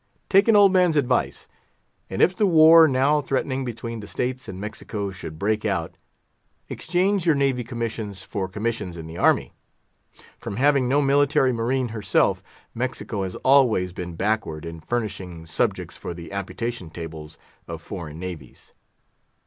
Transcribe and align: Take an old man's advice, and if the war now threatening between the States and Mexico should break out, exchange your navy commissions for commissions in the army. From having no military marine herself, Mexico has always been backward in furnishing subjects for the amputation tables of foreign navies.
Take 0.29 0.47
an 0.47 0.55
old 0.55 0.73
man's 0.73 0.95
advice, 0.95 1.47
and 2.09 2.23
if 2.23 2.35
the 2.35 2.47
war 2.47 2.87
now 2.87 3.21
threatening 3.21 3.63
between 3.63 3.99
the 3.99 4.07
States 4.07 4.47
and 4.49 4.59
Mexico 4.59 5.11
should 5.11 5.37
break 5.37 5.63
out, 5.63 5.95
exchange 6.69 7.27
your 7.27 7.35
navy 7.35 7.63
commissions 7.63 8.23
for 8.23 8.47
commissions 8.47 8.97
in 8.97 9.05
the 9.05 9.19
army. 9.19 9.53
From 10.39 10.55
having 10.57 10.87
no 10.89 11.03
military 11.03 11.53
marine 11.53 11.89
herself, 11.89 12.41
Mexico 12.73 13.21
has 13.21 13.35
always 13.45 13.93
been 13.93 14.15
backward 14.15 14.65
in 14.65 14.79
furnishing 14.79 15.45
subjects 15.45 15.97
for 15.97 16.15
the 16.15 16.31
amputation 16.31 16.89
tables 16.89 17.37
of 17.67 17.79
foreign 17.79 18.17
navies. 18.17 18.73